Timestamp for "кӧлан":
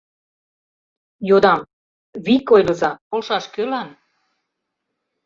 3.53-3.89